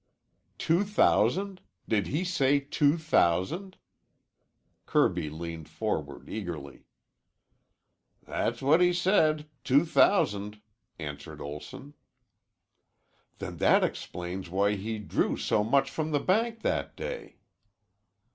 [0.57, 1.61] '""Two thousand!
[1.87, 3.77] Did he say two thousand?"
[4.87, 6.85] Kirby leaned forward eagerly.
[8.23, 9.47] "That's what he said.
[9.63, 10.59] Two thousand,"
[10.97, 11.93] answered Olson.
[13.37, 17.35] "Then that explains why he drew so much from the bank that day."